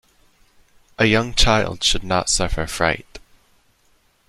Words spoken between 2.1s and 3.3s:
suffer fright.